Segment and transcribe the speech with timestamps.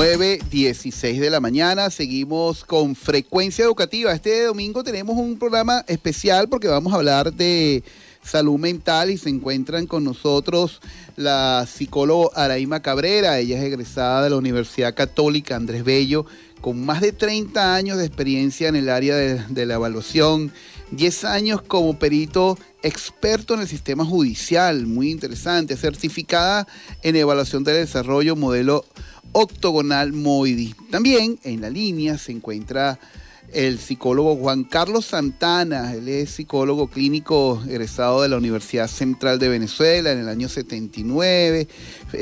[0.00, 1.90] 9.16 de la mañana.
[1.90, 4.14] Seguimos con frecuencia educativa.
[4.14, 7.84] Este domingo tenemos un programa especial porque vamos a hablar de
[8.24, 10.80] salud mental y se encuentran con nosotros
[11.16, 13.38] la psicóloga Araima Cabrera.
[13.40, 16.24] Ella es egresada de la Universidad Católica Andrés Bello
[16.62, 20.50] con más de 30 años de experiencia en el área de, de la evaluación,
[20.92, 26.66] 10 años como perito experto en el sistema judicial, muy interesante, certificada
[27.02, 28.86] en evaluación del desarrollo modelo
[29.32, 30.74] octogonal MOIDI.
[30.90, 32.98] También en la línea se encuentra
[33.52, 39.48] el psicólogo Juan Carlos Santana, él es psicólogo clínico egresado de la Universidad Central de
[39.48, 41.66] Venezuela en el año 79,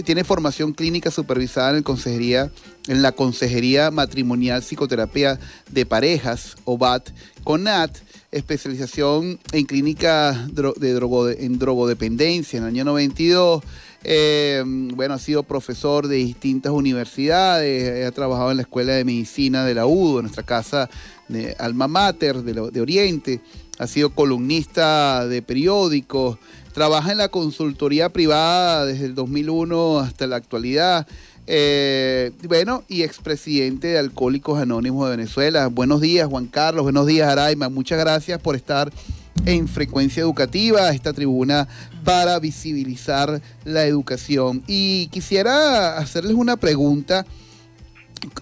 [0.04, 2.50] tiene formación clínica supervisada en, el consejería,
[2.86, 5.38] en la Consejería Matrimonial Psicoterapia
[5.70, 7.10] de Parejas, OBAT,
[7.44, 7.98] CONAT,
[8.30, 13.62] especialización en clínica de drogo, en drogodependencia en el año 92,
[14.04, 19.64] eh, bueno, ha sido profesor de distintas universidades, ha trabajado en la Escuela de Medicina
[19.64, 20.88] de la UDO, nuestra casa
[21.28, 23.40] de Alma Mater de, de Oriente,
[23.78, 26.38] ha sido columnista de periódicos,
[26.72, 31.06] trabaja en la consultoría privada desde el 2001 hasta la actualidad.
[31.50, 35.68] Eh, bueno, y expresidente de Alcohólicos Anónimos de Venezuela.
[35.68, 36.82] Buenos días, Juan Carlos.
[36.82, 37.70] Buenos días, Araima.
[37.70, 38.92] Muchas gracias por estar
[39.46, 41.66] en Frecuencia Educativa, esta tribuna
[42.08, 44.64] para visibilizar la educación.
[44.66, 47.26] Y quisiera hacerles una pregunta.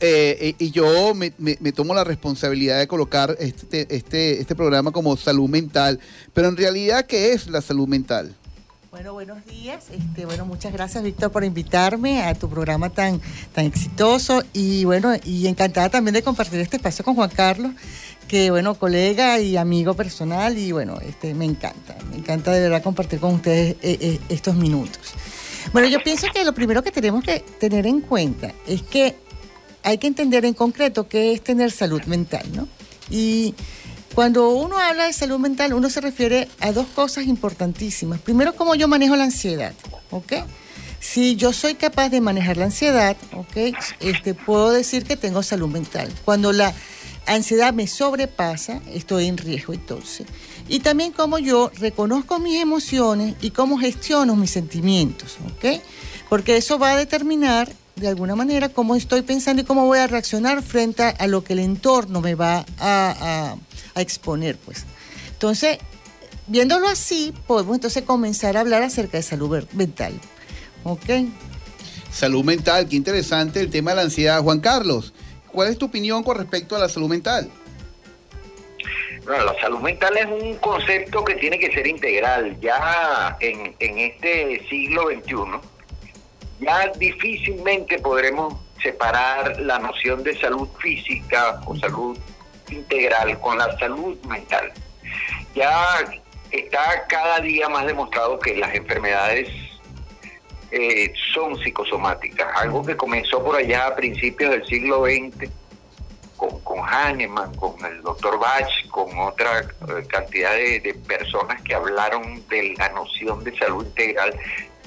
[0.00, 1.33] Eh, y yo me,
[1.72, 5.98] tomo la responsabilidad de colocar este, este, este programa como salud mental,
[6.33, 8.37] pero en realidad, ¿qué es la salud mental?
[8.97, 9.87] Bueno, buenos días.
[9.91, 13.20] Este, bueno, muchas gracias, Víctor, por invitarme a tu programa tan,
[13.53, 17.72] tan exitoso y bueno, y encantada también de compartir este espacio con Juan Carlos,
[18.28, 22.82] que bueno, colega y amigo personal y bueno, este, me encanta, me encanta de verdad
[22.82, 25.14] compartir con ustedes eh, eh, estos minutos.
[25.72, 29.16] Bueno, yo pienso que lo primero que tenemos que tener en cuenta es que
[29.82, 32.69] hay que entender en concreto qué es tener salud mental, ¿no?
[33.09, 33.54] Y
[34.15, 38.20] cuando uno habla de salud mental, uno se refiere a dos cosas importantísimas.
[38.20, 39.75] Primero, cómo yo manejo la ansiedad,
[40.10, 40.32] ¿ok?
[40.98, 43.76] Si yo soy capaz de manejar la ansiedad, ¿ok?
[44.00, 46.10] Este, puedo decir que tengo salud mental.
[46.25, 46.75] Cuando la
[47.26, 50.26] ansiedad me sobrepasa, estoy en riesgo entonces.
[50.69, 55.81] Y también cómo yo reconozco mis emociones y cómo gestiono mis sentimientos, ¿ok?
[56.28, 60.06] Porque eso va a determinar de alguna manera cómo estoy pensando y cómo voy a
[60.06, 63.56] reaccionar frente a lo que el entorno me va a,
[63.94, 64.84] exponer, pues.
[65.32, 65.78] Entonces,
[66.47, 70.12] viéndolo así, podemos entonces comenzar a hablar acerca de salud mental,
[70.84, 71.04] ¿ok?
[72.12, 74.42] Salud mental, qué interesante el tema de la ansiedad.
[74.42, 75.15] Juan Carlos,
[75.56, 77.50] ¿Cuál es tu opinión con respecto a la salud mental?
[79.25, 82.61] Bueno, la salud mental es un concepto que tiene que ser integral.
[82.61, 85.34] Ya en, este siglo XXI,
[86.61, 88.53] ya difícilmente podremos
[88.83, 92.19] separar la noción de salud física o salud
[92.69, 94.71] integral con la salud mental.
[95.55, 96.05] Ya
[96.50, 99.49] está cada día más demostrado que las enfermedades
[100.71, 105.49] eh, son psicosomáticas, algo que comenzó por allá a principios del siglo XX
[106.37, 112.47] con, con Hahnemann, con el doctor Bach, con otra eh, cantidad de, personas que hablaron
[112.49, 114.34] de la noción de salud integral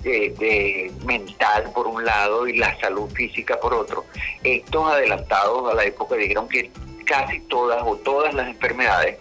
[0.03, 4.05] de, mental por un lado y la salud física por otro.
[4.43, 6.71] Estos adelantados a la época dijeron que
[7.05, 9.17] casi todas o todas las enfermedades,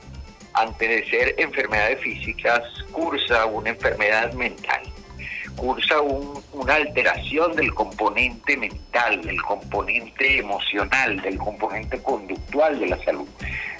[0.54, 4.82] antes de ser enfermedades físicas, cursa una enfermedad mental
[5.58, 13.28] cursa una alteración del componente mental, del componente emocional, del componente conductual de la salud.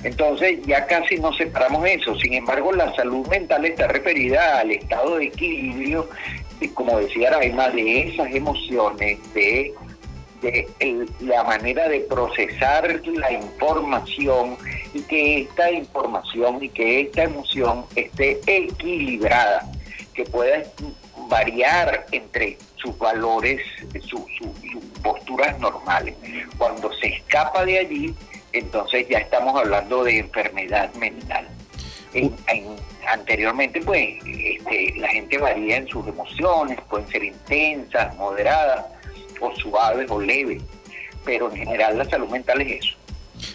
[0.02, 2.16] Entonces ya casi no separamos eso.
[2.18, 6.08] Sin embargo, la salud mental está referida al estado de equilibrio,
[6.74, 9.72] como decía Raima, de esas emociones, de,
[11.20, 14.56] la manera de procesar la información
[14.94, 19.68] y que esta información y que esta emoción esté equilibrada,
[20.14, 20.62] que pueda
[21.28, 23.60] variar entre sus valores,
[24.00, 24.22] sus
[25.02, 26.14] posturas normales.
[26.56, 28.14] Cuando se escapa de allí,
[28.52, 31.48] entonces ya estamos hablando de enfermedad mental.
[33.06, 38.86] anteriormente, pues, este, la gente varía en sus emociones, pueden ser intensas, moderadas,
[39.40, 40.62] o suaves o leves,
[41.24, 42.96] pero en general la salud mental es eso.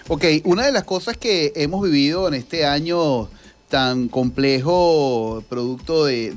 [0.07, 3.29] Ok, una de las cosas que hemos vivido en este año
[3.73, 6.31] tan complejo producto de,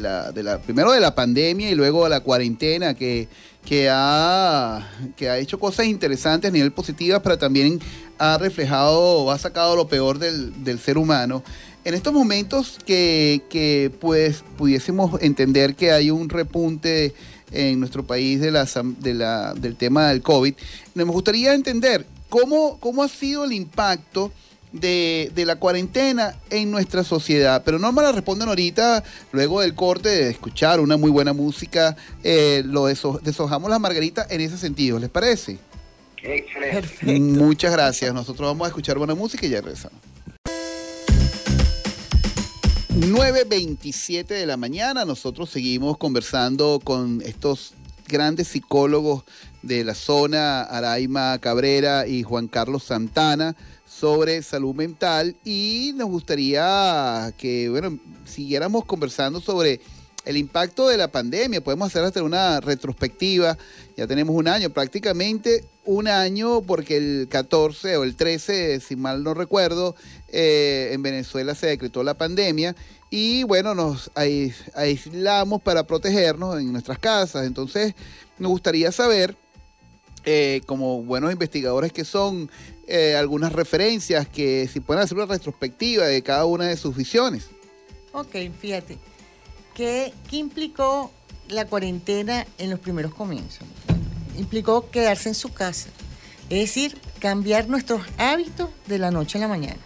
[0.00, 3.28] la, primero de la pandemia y luego de la cuarentena que,
[3.62, 7.78] que, ha, que ha hecho cosas interesantes a nivel positivas, pero también
[8.16, 11.42] ha reflejado, ha sacado lo peor del, ser humano.
[11.84, 17.12] En estos momentos que, que pues pudiésemos entender que hay un repunte
[17.52, 18.66] en nuestro país de la,
[18.98, 20.54] de la, del tema del COVID.
[20.94, 24.32] Me gustaría entender cómo, cómo ha sido el impacto
[24.72, 27.62] de, la cuarentena en nuestra sociedad.
[27.64, 31.96] Pero no me la responden ahorita, luego del corte de escuchar una muy buena música,
[32.22, 34.98] eh, lo deshojamos las margaritas en ese sentido.
[34.98, 35.58] ¿Les parece?
[36.22, 37.20] Excelente.
[37.20, 38.12] Muchas gracias.
[38.12, 39.98] Nosotros vamos a escuchar buena música y ya regresamos.
[42.98, 47.74] 9.27 de la mañana, nosotros seguimos conversando con estos
[48.08, 49.22] grandes psicólogos
[49.62, 53.54] de la zona, Araima Cabrera y Juan Carlos Santana,
[53.88, 59.80] sobre salud mental y nos gustaría que, bueno, siguiéramos conversando sobre
[60.24, 61.62] el impacto de la pandemia.
[61.62, 63.56] Podemos hacer hasta una retrospectiva.
[63.96, 69.24] Ya tenemos un año, prácticamente un año, porque el 14 o el 13, si mal
[69.24, 69.96] no recuerdo,
[70.28, 72.76] eh, en Venezuela se decretó la pandemia
[73.10, 74.10] y bueno, nos
[74.74, 77.46] aislamos para protegernos en nuestras casas.
[77.46, 77.94] Entonces,
[78.38, 79.34] nos gustaría saber,
[80.26, 82.50] eh, como buenos investigadores que son,
[82.90, 87.48] eh, algunas referencias que si pueden hacer una retrospectiva de cada una de sus visiones.
[88.12, 88.96] Ok, fíjate.
[89.74, 91.12] ¿Qué, ¿Qué implicó
[91.48, 93.68] la cuarentena en los primeros comienzos?
[94.38, 95.90] Implicó quedarse en su casa.
[96.48, 99.80] Es decir, cambiar nuestros hábitos de la noche a la mañana.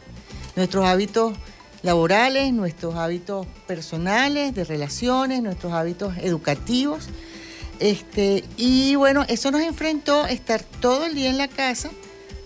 [0.54, 1.36] Nuestros hábitos
[1.82, 7.08] laborales, nuestros hábitos personales, de relaciones, nuestros hábitos educativos.
[7.80, 11.90] Este, y bueno, eso nos enfrentó a estar todo el día en la casa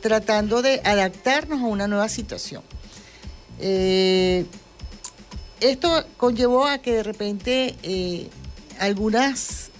[0.07, 2.63] tratando de adaptarnos a una nueva situación.
[3.59, 4.47] Eh,
[5.61, 8.29] esto conllevó a que de repente eh,
[8.79, 9.71] algunas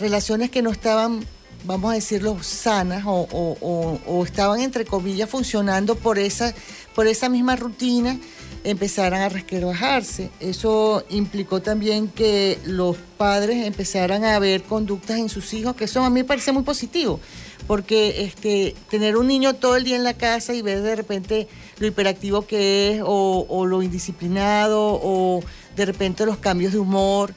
[0.00, 1.24] relaciones que no estaban,
[1.62, 6.52] vamos a decirlo, sanas o, estaban entre comillas funcionando por esa,
[6.96, 8.18] por esa misma rutina,
[8.64, 10.30] empezaran a resquebrajarse.
[10.40, 16.02] Eso implicó también que los padres empezaran a ver conductas en sus hijos, que eso
[16.02, 17.20] a mí me parece muy positivo
[17.66, 21.48] porque este, tener un niño todo el día en la casa y ver de repente
[21.78, 25.42] lo hiperactivo que es o, lo indisciplinado o
[25.76, 27.34] de repente los cambios de humor,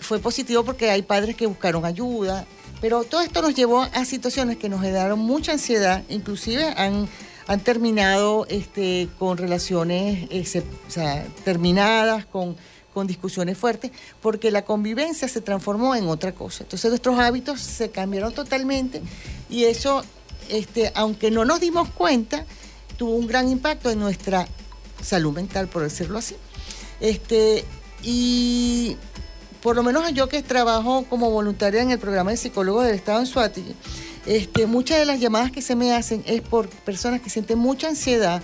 [0.00, 2.46] fue positivo porque hay padres que buscaron ayuda,
[2.80, 7.08] pero todo esto nos llevó a situaciones que nos generaron mucha ansiedad, inclusive han,
[7.62, 10.28] terminado este, con relaciones
[11.44, 12.56] terminadas, con
[12.94, 13.90] con discusiones fuertes,
[14.22, 16.62] porque la convivencia se transformó en otra cosa.
[16.62, 19.02] Entonces nuestros hábitos se cambiaron totalmente
[19.50, 20.02] y eso,
[20.48, 22.46] este, aunque no nos dimos cuenta,
[22.96, 24.46] tuvo un gran impacto en nuestra
[25.02, 26.36] salud mental, por decirlo así.
[27.00, 27.64] Este,
[28.02, 28.96] y
[29.62, 33.20] por lo menos yo que trabajo como voluntaria en el programa de psicólogos del Estado
[33.20, 33.64] en Suárez,
[34.26, 37.88] este, muchas de las llamadas que se me hacen es por personas que sienten mucha
[37.88, 38.42] ansiedad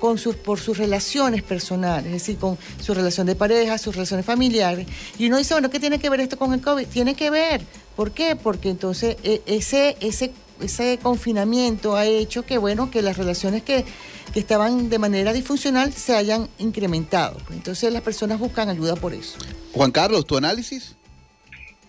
[0.00, 4.26] con sus, por sus relaciones personales, es decir, con su relación de pareja, sus relaciones
[4.26, 4.86] familiares.
[5.18, 6.86] Y uno dice, bueno, ¿qué tiene que ver esto con el COVID?
[6.86, 7.62] Tiene que ver.
[7.94, 8.36] ¿Por qué?
[8.36, 13.84] Porque entonces e, ese, ese, ese confinamiento ha hecho que, bueno, que las relaciones que,
[14.32, 17.38] que estaban de manera disfuncional se hayan incrementado.
[17.50, 19.38] Entonces las personas buscan ayuda por eso.
[19.72, 20.96] Juan Carlos, ¿tu análisis?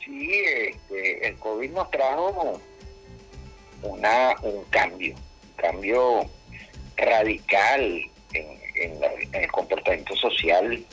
[0.05, 0.29] Sí,
[0.69, 2.61] este, el COVID nos trajo
[3.81, 6.29] una, un cambio, un cambio
[6.97, 8.01] radical
[8.33, 8.57] en,
[9.33, 10.83] el comportamiento social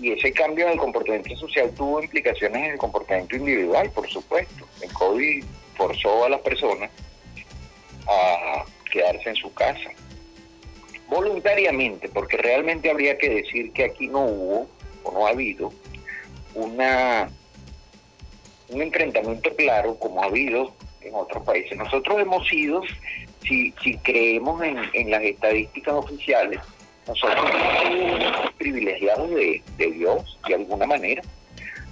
[0.00, 4.66] y ese cambio en el comportamiento social tuvo implicaciones en el comportamiento individual, por supuesto.
[4.80, 5.44] El COVID
[5.76, 6.90] forzó a las personas
[8.08, 9.90] a quedarse en su casa,
[11.08, 14.68] voluntariamente, porque realmente habría que decir que aquí no hubo
[15.04, 15.72] o no ha habido
[16.54, 17.28] una
[18.68, 21.76] un enfrentamiento claro como ha habido en otros países.
[21.76, 22.82] Nosotros hemos sido,
[23.42, 26.60] si, si creemos en, las estadísticas oficiales,
[27.06, 27.50] nosotros
[27.82, 31.22] somos privilegiados de, de Dios, de alguna manera,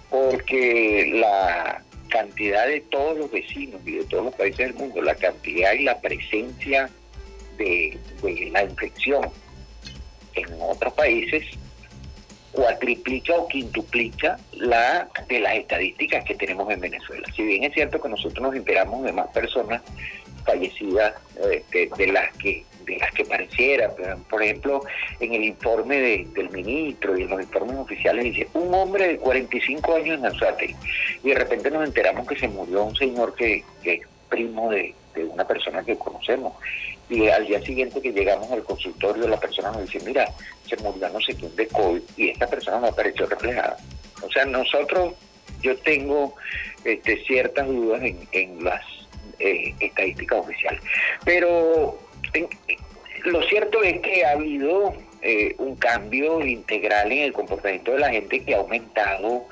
[0.09, 5.15] porque la cantidad de todos los vecinos y de todos los países del mundo, la
[5.15, 6.91] cantidad y la presencia
[7.57, 9.31] de, de la infección
[10.35, 11.45] en otros países
[12.53, 17.27] cuatriplica o quintuplica la de las estadísticas que tenemos en Venezuela.
[17.35, 19.83] Si bien es cierto que nosotros nos enteramos de más personas
[20.45, 21.15] fallecidas
[21.51, 23.95] este, de, las que de las que pareciera,
[24.29, 24.83] por ejemplo,
[25.21, 29.97] en el informe del ministro y en los informes oficiales dice un hombre de 45
[29.97, 30.75] años en Anzuate
[31.23, 35.25] y de repente nos enteramos que se murió un señor que, es primo de, de
[35.25, 36.55] una persona que conocemos
[37.11, 40.29] y al día siguiente que llegamos al consultorio la persona nos dice, mira,
[40.67, 43.77] se murió no sé quién de COVID y esta persona no apareció reflejada.
[44.23, 45.15] O sea, nosotros,
[45.61, 46.35] yo tengo
[46.85, 48.83] este, ciertas dudas en, las
[49.41, 50.83] eh, estadísticas oficiales.
[51.25, 51.99] Pero
[53.25, 58.11] lo cierto es que ha habido eh, un cambio integral en el comportamiento de la
[58.11, 59.47] gente que ha aumentado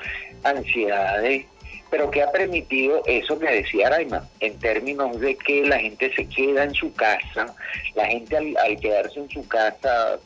[0.44, 1.46] ansiedades,
[1.90, 6.26] pero que ha permitido eso que decía Raima, en términos de que la gente se
[6.28, 7.54] queda en su casa,
[7.94, 10.18] la gente al, al quedarse en su casa,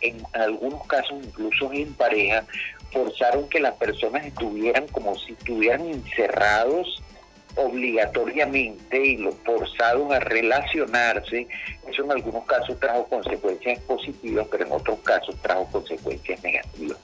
[0.00, 2.44] en algunos casos incluso en pareja,
[2.92, 7.02] forzaron que las personas estuvieran como si estuvieran encerrados
[7.56, 11.46] obligatoriamente y los forzados a relacionarse,
[11.88, 16.98] eso en algunos casos trajo consecuencias positivas, pero en otros casos trajo consecuencias negativas.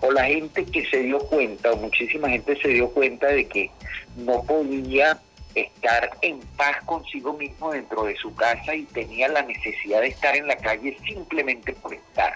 [0.00, 3.70] O la gente que se dio cuenta, o muchísima gente se dio cuenta de que
[4.16, 5.18] no podía
[5.54, 10.36] estar en paz consigo mismo dentro de su casa y tenía la necesidad de estar
[10.36, 12.34] en la calle simplemente por estar.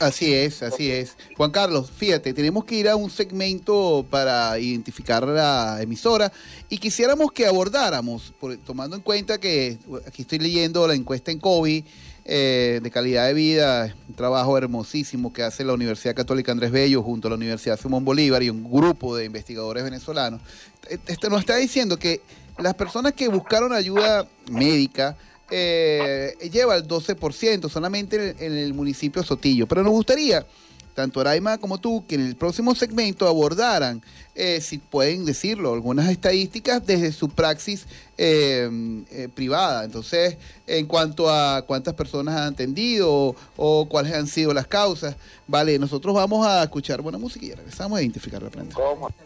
[0.00, 1.14] Así es, así es.
[1.36, 6.32] Juan Carlos, fíjate, tenemos que ir a un segmento para identificar la emisora
[6.70, 8.32] y quisiéramos que abordáramos,
[8.64, 9.76] tomando en cuenta que
[10.06, 11.84] aquí estoy leyendo la encuesta en COVID
[12.24, 17.02] eh, de calidad de vida, un trabajo hermosísimo que hace la Universidad Católica Andrés Bello
[17.02, 20.40] junto a la Universidad Simón Bolívar y un grupo de investigadores venezolanos.
[20.88, 22.22] Este nos está diciendo que
[22.56, 25.18] las personas que buscaron ayuda médica,
[25.50, 29.66] eh, lleva el 12% solamente en, el municipio Sotillo.
[29.66, 30.46] Pero nos gustaría,
[30.94, 34.02] tanto Araima como tú, que en el próximo segmento abordaran,
[34.34, 39.84] eh, si pueden decirlo, algunas estadísticas desde su praxis eh, privada.
[39.84, 45.16] Entonces, en cuanto a cuántas personas han atendido o, o, cuáles han sido las causas,
[45.46, 48.76] vale, nosotros vamos a escuchar buena música y regresamos a identificar la planta.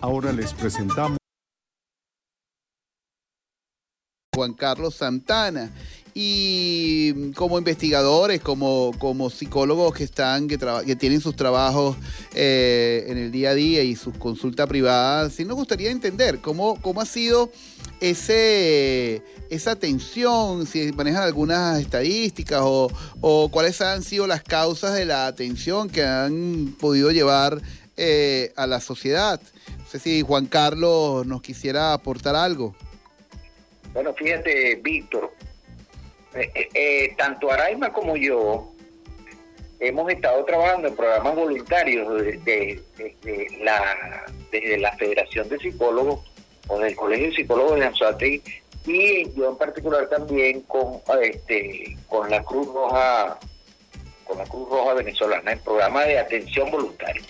[0.00, 1.18] Ahora les presentamos.
[4.34, 5.70] Juan Carlos Santana
[6.14, 11.96] y como investigadores, como, como psicólogos que están, que, que tienen sus trabajos
[12.34, 16.80] eh, en el día a día y sus consultas privadas, sí nos gustaría entender cómo,
[16.80, 17.50] cómo ha sido
[18.00, 22.90] ese, esa tensión, si manejan algunas estadísticas o,
[23.20, 27.60] o cuáles han sido las causas de la atención que han podido llevar
[27.96, 29.40] eh, a la sociedad.
[29.78, 32.74] No sé si Juan Carlos nos quisiera aportar algo.
[33.92, 35.32] Bueno, fíjate, Víctor,
[36.34, 38.72] eh, eh, eh, tanto Araima como yo
[39.78, 42.82] hemos estado trabajando en programas voluntarios desde,
[43.62, 46.20] la, desde la Federación de Psicólogos
[46.68, 48.42] o del Colegio de Psicólogos de Anzuategui
[48.86, 53.38] y yo en particular también con este con la Cruz Roja
[54.24, 57.22] con la Cruz Roja venezolana en programa de atención voluntaria.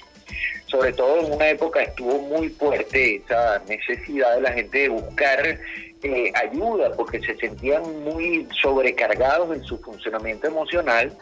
[0.67, 5.61] Sobre todo en una época estuvo muy fuerte esa necesidad de la gente de buscar
[6.05, 11.17] eh, ayuda porque se sentían muy sobrecargados en su funcionamiento emocional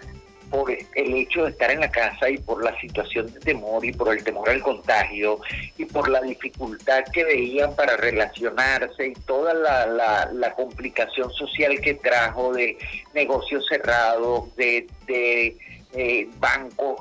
[0.51, 3.93] por el hecho de estar en la casa y por la situación de temor y
[3.93, 5.39] por el temor al contagio
[5.79, 9.87] y por la dificultad que veían para relacionarse y toda la,
[10.33, 12.77] la, complicación social que trajo de
[13.15, 15.57] negocios cerrados, de, de
[15.95, 17.01] eh, bancos,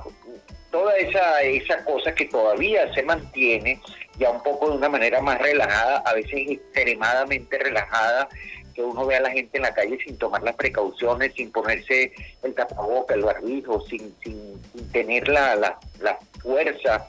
[0.72, 3.82] toda esa, esa cosa que todavía se mantiene
[4.22, 8.30] ya un poco de una manera más relajada, a veces extremadamente relajada,
[8.76, 12.14] que uno ve a la gente en la calle sin tomar las precauciones, sin ponerse
[12.44, 14.62] el tapaboca, el barbijo, sin, sin,
[14.92, 15.56] tener la,
[16.00, 17.08] la, fuerza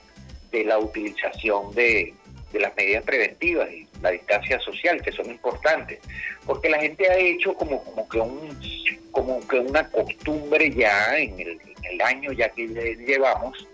[0.51, 2.15] de la utilización de,
[2.51, 6.01] de las medidas preventivas y la distancia social, que son importantes,
[6.47, 8.59] porque la gente ha hecho como, como que un
[9.13, 13.69] como que una costumbre ya en el, en el año ya que llevamos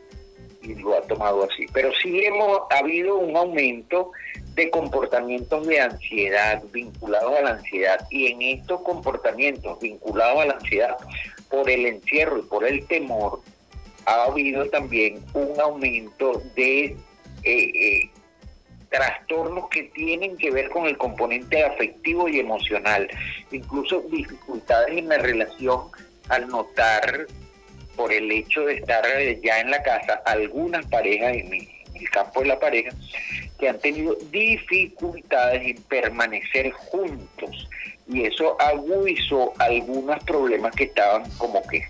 [0.77, 1.67] lo ha tomado así.
[1.73, 4.13] Pero sí hemos habido un aumento
[4.55, 10.53] de comportamientos de ansiedad vinculados a la ansiedad y en estos comportamientos vinculados a la
[10.55, 10.97] ansiedad
[11.49, 13.41] por el encierro y por el temor
[14.05, 16.97] ha habido también un aumento de eh,
[17.45, 18.11] eh,
[18.91, 23.09] trastornos que tienen que ver con el componente afectivo y emocional,
[23.53, 25.83] incluso dificultades en la relación
[26.31, 27.27] al notar
[27.99, 32.41] por el hecho de estar eh, ya en la casa, algunas parejas en, el campo
[32.41, 32.93] de la pareja
[33.59, 37.69] que han tenido dificultades en permanecer juntos
[38.07, 41.89] y eso agudizó algunos problemas que estaban como que,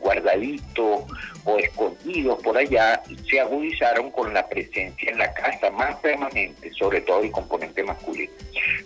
[0.00, 1.04] guardaditos
[1.44, 3.00] o escondidos por allá
[3.30, 8.32] se agudizaron con la presencia en la casa más permanente, sobre todo el componente masculino.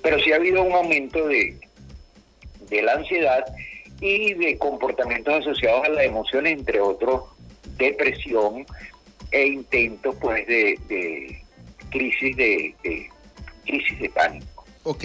[0.03, 1.57] Pero sí ha habido un aumento de,
[2.69, 3.47] de la ansiedad
[4.01, 7.23] y de comportamientos asociados a la emoción, entre otros,
[7.77, 8.67] depresión
[9.31, 11.43] e intentos pues de,
[11.91, 12.75] crisis de,
[13.65, 14.65] crisis de pánico.
[14.85, 15.05] Ok.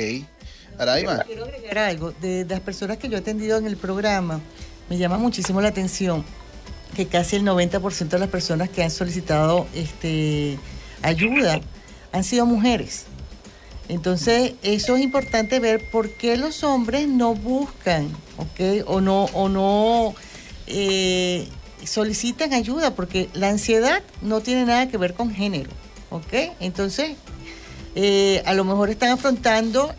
[0.77, 1.19] Araima.
[1.23, 2.11] Quiero agregar algo.
[2.11, 4.39] De, las personas que yo he atendido en el programa,
[4.89, 6.23] me llama muchísimo la atención
[6.95, 10.57] que casi el 90% de las personas que han solicitado este
[11.01, 11.61] ayuda
[12.11, 13.05] han sido mujeres.
[13.91, 18.07] Entonces, eso es importante ver por qué los hombres no buscan,
[18.37, 18.87] ¿ok?
[18.87, 20.15] O no, o no
[20.65, 21.45] eh,
[21.83, 25.71] solicitan ayuda, porque la ansiedad no tiene nada que ver con género,
[26.09, 26.53] ¿ok?
[26.61, 27.17] Entonces,
[27.95, 29.93] eh, a lo mejor están afrontando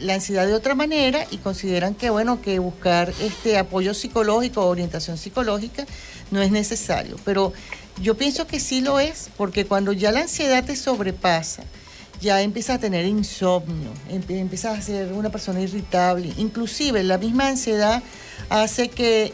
[0.00, 4.68] la ansiedad de otra manera y consideran que, bueno, que buscar este apoyo psicológico o
[4.68, 5.84] orientación psicológica
[6.30, 7.16] no es necesario.
[7.26, 7.52] Pero
[8.00, 11.62] yo pienso que sí lo es, porque cuando ya la ansiedad te sobrepasa,
[12.24, 18.02] ya empiezas a tener insomnio, empiezas a ser una persona irritable, inclusive la misma ansiedad
[18.48, 19.32] hace que,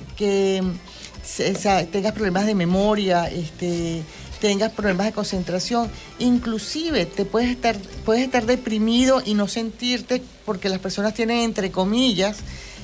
[1.92, 4.02] tengas problemas de memoria, este,
[4.40, 10.68] tengas problemas de concentración, inclusive te puedes estar, puedes estar deprimido y no sentirte, porque
[10.68, 12.38] las personas tienen entre comillas,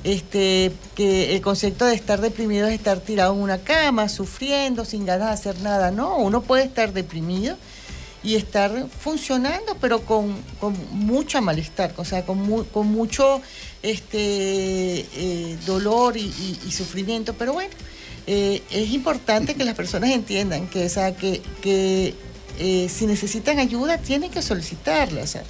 [0.05, 5.05] este, que el concepto de estar deprimido es estar tirado en una cama, sufriendo, sin
[5.05, 5.91] ganas de hacer nada.
[5.91, 7.57] No, uno puede estar deprimido
[8.27, 13.41] y estar funcionando, pero con, con mucho malestar, o sea, con, con mucho
[13.85, 16.29] este, eh, dolor y,
[16.73, 17.35] sufrimiento.
[17.35, 17.71] Pero bueno,
[18.27, 22.15] eh, es importante que las personas entiendan que, o que, que
[22.59, 25.23] eh, si necesitan ayuda, tienen que solicitarla.
[25.23, 25.45] O sea,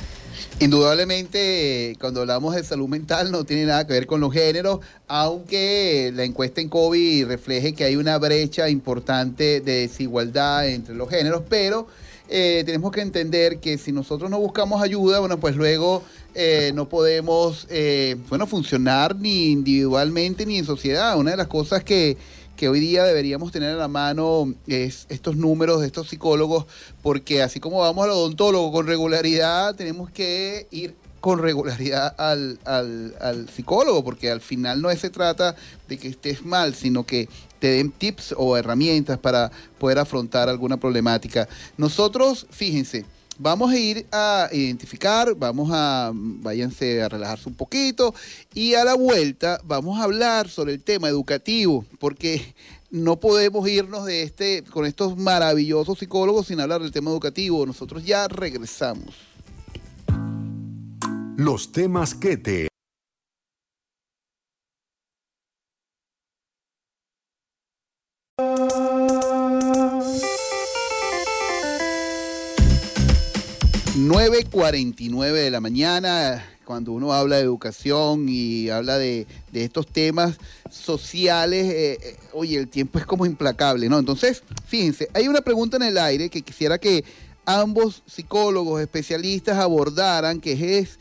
[0.60, 6.12] Indudablemente, cuando hablamos de salud mental no tiene nada que ver con los géneros, aunque
[6.14, 11.42] la encuesta en COVID refleje que hay una brecha importante de desigualdad entre los géneros,
[11.48, 11.86] pero
[12.28, 16.02] eh, tenemos que entender que si nosotros no buscamos ayuda, bueno, pues luego
[16.34, 21.16] eh, no podemos, eh, bueno, funcionar ni individualmente ni en sociedad.
[21.16, 22.16] Una de las cosas que,
[22.56, 26.66] que hoy día deberíamos tener a la mano es estos números de estos psicólogos,
[27.02, 33.48] porque así como vamos al odontólogo con regularidad, tenemos que ir con regularidad al, al,
[33.48, 35.56] psicólogo, porque al final no se trata
[35.88, 37.28] de que estés mal, sino que
[37.58, 41.48] te den tips o herramientas para poder afrontar alguna problemática.
[41.76, 43.04] Nosotros, fíjense,
[43.38, 48.14] vamos a ir a identificar, vamos a, váyanse a relajarse un poquito
[48.54, 52.54] y a la vuelta vamos a hablar sobre el tema educativo, porque
[52.90, 57.66] no podemos irnos de este con estos maravillosos psicólogos sin hablar del tema educativo.
[57.66, 59.14] Nosotros ya regresamos
[61.36, 62.68] los temas que te...
[73.96, 76.44] ...9.49 de la mañana...
[76.66, 78.26] ...cuando uno habla de educación...
[78.28, 80.36] ...y habla de, estos temas
[80.70, 81.64] sociales...
[81.64, 83.98] Eh, eh, ...oye, el tiempo es como implacable, ¿no?
[83.98, 85.08] Entonces, fíjense...
[85.14, 86.28] ...hay una pregunta en el aire...
[86.28, 87.04] ...que quisiera que
[87.46, 90.42] ambos psicólogos especialistas abordaran...
[90.42, 90.98] ...que es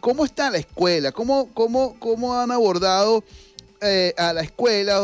[0.00, 1.12] ¿Cómo está la escuela?
[1.12, 3.22] ¿Cómo, cómo, cómo han abordado
[3.88, 5.00] eh, a la escuela?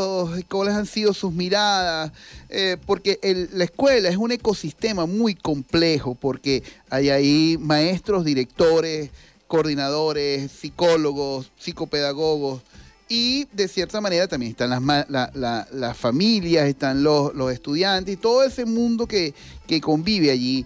[0.48, 2.12] ¿Cuáles han sido sus miradas?
[2.48, 3.18] Eh, porque
[3.52, 9.10] la escuela es un ecosistema muy complejo, porque hay ahí maestros, directores,
[9.46, 12.62] coordinadores, psicólogos, psicopedagogos,
[13.08, 15.34] y de cierta manera también están las,
[15.70, 19.34] las familias, están los, los, estudiantes y todo ese mundo que,
[19.66, 20.64] que convive allí.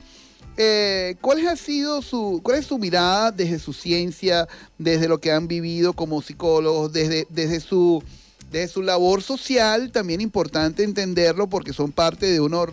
[0.57, 5.33] Eh, ¿Cuál ha sido su, cuál es su mirada desde su ciencia, desde lo que
[5.33, 8.03] han vivido como psicólogos, desde, desde su
[8.51, 12.65] desde su labor social, también importante entenderlo porque son parte de una,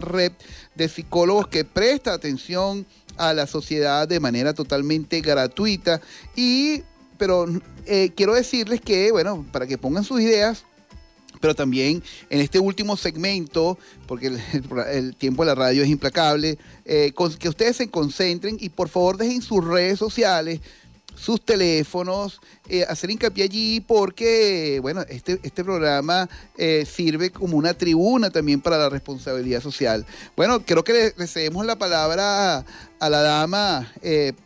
[0.00, 0.32] red
[0.74, 6.00] de psicólogos que presta atención a la sociedad de manera totalmente gratuita.
[6.34, 6.82] Y,
[7.18, 7.46] pero
[7.86, 10.64] eh, quiero decirles que, bueno, para que pongan sus ideas,
[11.40, 14.38] pero también en este último segmento, porque
[14.92, 19.16] el, tiempo de la radio es implacable, eh, que ustedes se concentren y por favor
[19.16, 20.60] dejen sus redes sociales,
[21.16, 27.74] sus teléfonos, eh, hacer hincapié allí porque, bueno, este, este programa eh, sirve como una
[27.74, 30.06] tribuna también para la responsabilidad social.
[30.36, 32.64] Bueno, creo que le, cedemos la palabra
[32.98, 33.92] a, la dama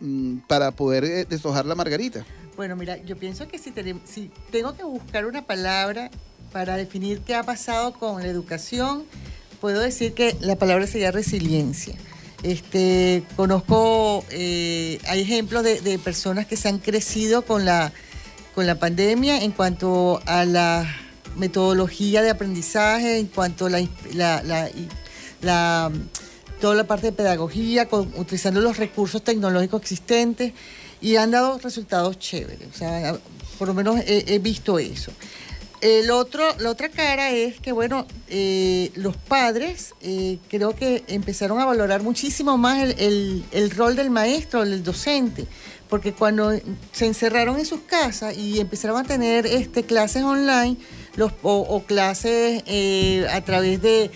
[0.01, 2.25] mm, para poder deshojar la margarita.
[2.57, 3.73] Bueno, mira, yo pienso que si,
[4.05, 6.11] si tengo que buscar una palabra
[6.55, 9.03] para definir qué ha pasado con la educación,
[9.61, 11.97] puedo decir que la palabra sería resiliencia.
[12.45, 17.93] Este, conozco, eh, hay ejemplos de, personas que se han crecido con la,
[18.55, 20.87] con la pandemia en cuanto a la
[21.37, 23.71] metodología de aprendizaje, en cuanto a
[26.61, 30.53] toda la parte de pedagogía, utilizando los recursos tecnológicos existentes
[31.01, 32.69] y han dado resultados chéveres.
[32.73, 33.19] O sea,
[33.59, 35.11] por lo menos he visto eso.
[35.85, 41.61] El otro, la otra cara es que, bueno, eh, los padres eh, creo que empezaron
[41.61, 45.47] a valorar muchísimo más el, rol del maestro, el docente,
[45.91, 46.53] porque cuando
[46.93, 50.79] se encerraron en sus casas y empezaron a tener este, clases online
[51.17, 54.11] los, o, clases eh, a través de,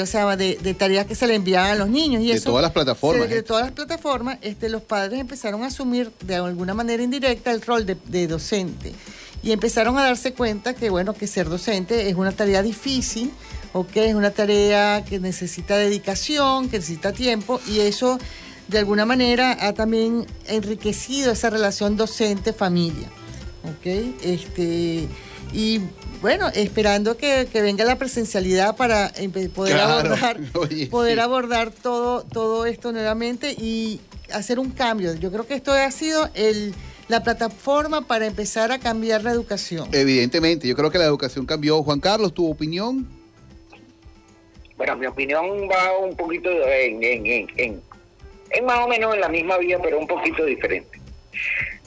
[0.00, 2.22] o sea, de, tareas que se le enviaban a los niños.
[2.22, 3.28] Y de todas las plataformas.
[3.28, 7.60] de, todas las plataformas, este, los padres empezaron a asumir de alguna manera indirecta el
[7.60, 8.94] rol de docente
[9.42, 13.32] y empezaron a darse cuenta que, bueno, que ser docente es una tarea difícil,
[13.72, 18.18] o que es una tarea que necesita dedicación, que necesita tiempo, y eso
[18.68, 23.08] de alguna manera ha también enriquecido esa relación docente-familia.
[23.64, 23.86] ¿ok?
[24.22, 25.08] Este,
[25.52, 25.80] y
[26.20, 29.12] bueno, esperando que, venga la presencialidad para
[29.54, 30.40] poder abordar,
[30.90, 34.00] poder abordar todo, todo esto nuevamente y
[34.32, 35.14] hacer un cambio.
[35.14, 36.74] Yo creo que esto ha sido el,
[37.12, 39.88] la plataforma para empezar a cambiar la educación.
[39.92, 41.82] Evidentemente, yo creo que la educación cambió.
[41.82, 43.06] Juan Carlos, ¿tu opinión?
[44.76, 47.82] Bueno, mi opinión va un poquito en, en, en,
[48.50, 51.00] en más o menos en la misma vía, pero un poquito diferente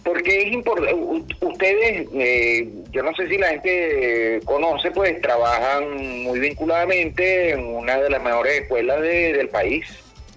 [0.03, 0.93] porque es importante,
[1.41, 7.97] ustedes, eh, yo no sé si la gente conoce, pues trabajan muy vinculadamente en una
[7.97, 9.87] de las mejores escuelas del país.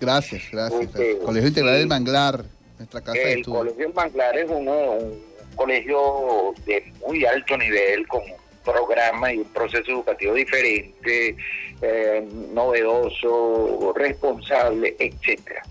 [0.00, 0.84] Gracias, gracias.
[0.84, 2.44] Este, colegio Integral del Manglar,
[2.78, 5.22] nuestra casa El Colegio del Manglar es uno, un
[5.54, 11.36] colegio de muy alto nivel, con un programa y un proceso educativo diferente,
[11.82, 15.62] eh, novedoso, responsable, etcétera.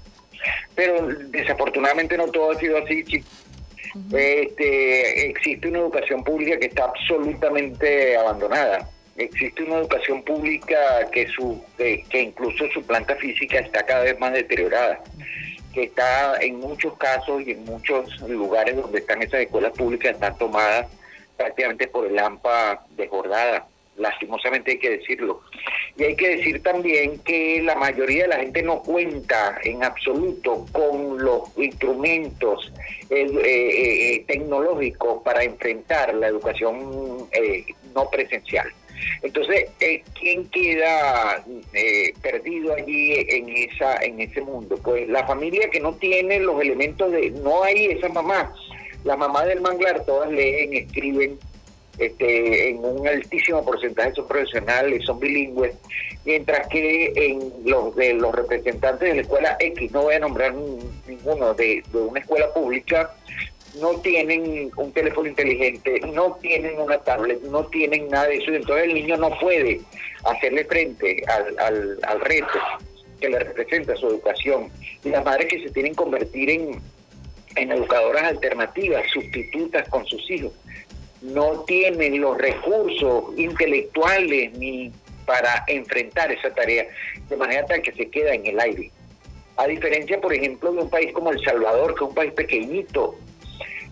[0.76, 3.48] Pero desafortunadamente no todo ha sido así, chicos
[4.14, 8.90] este, existe una educación pública que está absolutamente abandonada.
[9.18, 10.78] Existe una educación pública
[11.12, 15.02] que, su, que incluso su planta física está cada vez más deteriorada,
[15.78, 20.36] que está en muchos casos y en muchos lugares donde están esas escuelas públicas están
[20.36, 20.88] tomadas
[21.38, 25.42] prácticamente por el AMPA desbordada lastimosamente hay que decirlo.
[25.98, 30.66] Y hay que decir también que la mayoría de la gente no cuenta en absoluto
[30.72, 32.72] con los instrumentos
[33.10, 37.28] eh, eh, eh, tecnológicos para enfrentar la educación
[37.96, 38.68] no presencial.
[39.22, 39.70] Entonces,
[40.20, 41.44] ¿quién queda
[42.22, 44.78] perdido allí en esa en ese mundo?
[44.84, 47.32] Pues la familia que no tiene los elementos de...
[47.32, 48.54] No hay esa mamá.
[49.04, 51.40] La mamá del manglar todas leen, escriben,
[51.98, 55.74] este, en un altísimo porcentaje son profesionales, son bilingües,
[56.26, 60.54] mientras que en los de los representantes de la escuela X, no voy a nombrar
[61.08, 63.16] ninguno de, una escuela pública,
[63.80, 68.86] no tienen un teléfono inteligente, no tienen una tablet, no tienen nada de eso, entonces
[68.86, 69.82] el niño no puede
[70.26, 72.60] hacerle frente al, al, reto
[73.20, 74.70] que le representa su educación.
[75.04, 76.82] Y las madres que se tienen que convertir en,
[77.56, 80.54] en educadoras alternativas, sustitutas con sus hijos
[81.22, 84.92] no tienen los recursos intelectuales ni
[85.26, 86.88] para enfrentar esa tarea,
[87.28, 88.92] de manera tal que se queda en el aire.
[89.58, 93.16] A diferencia, por ejemplo, de un país como El Salvador, que es un país pequeñito,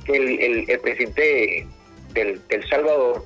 [0.05, 1.67] que el, presidente
[2.13, 3.25] del, del Salvador,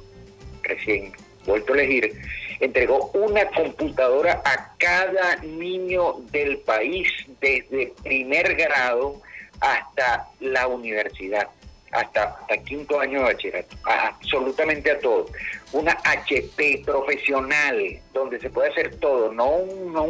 [0.63, 1.13] recién
[1.45, 2.13] vuelto a elegir,
[2.59, 7.07] entregó una computadora a cada niño del país
[7.39, 9.21] desde primer grado
[9.61, 11.49] hasta la universidad
[11.91, 15.31] hasta, quinto año de bachillerato, absolutamente a todos.
[15.71, 20.03] Una HP profesional donde se puede hacer todo, no, no,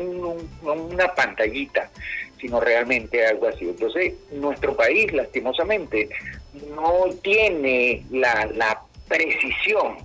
[0.73, 1.89] una pantallita,
[2.39, 3.65] sino realmente algo así.
[3.65, 6.09] Entonces, nuestro país, lastimosamente,
[6.73, 9.97] no tiene la, la precisión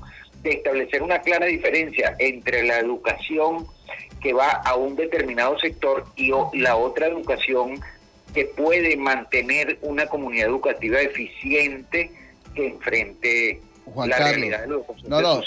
[0.43, 3.67] de establecer una clara diferencia entre la educación
[4.21, 7.81] que va a un determinado sector y la otra educación
[8.33, 12.11] que puede mantener una comunidad educativa eficiente
[12.55, 13.61] que enfrente
[14.07, 15.43] la realidad de los no, no,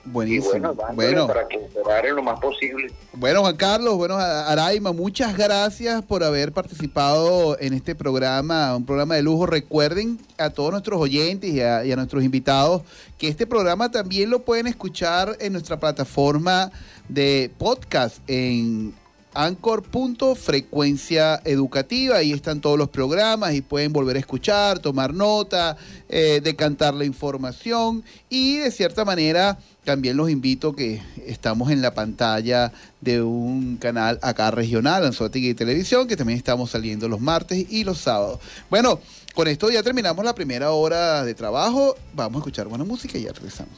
[0.05, 0.75] Buenísimo.
[0.95, 2.93] bueno, para colaborar lo más posible.
[3.13, 9.17] Bueno, Juan Carlos, bueno, Araima, muchas gracias por haber participado en este programa, un programa
[9.17, 9.47] de lujo.
[9.47, 12.83] Recuerden a todos nuestros oyentes y a, nuestros invitados
[13.19, 16.71] que este programa también lo pueden escuchar en nuestra plataforma
[17.09, 18.95] de podcast en
[19.35, 25.77] Anchor.frecuencia educativa, ahí están todos los programas y pueden volver a escuchar, tomar nota,
[26.09, 31.95] eh, decantar la información y de cierta manera también los invito que estamos en la
[31.95, 37.67] pantalla de un canal acá regional, Anzoátegui y Televisión, que también estamos saliendo los martes
[37.71, 38.41] y los sábados.
[38.69, 39.01] Bueno,
[39.35, 41.97] con esto ya terminamos la primera hora de trabajo.
[42.15, 43.73] Vamos a escuchar buena música y ya regresamos.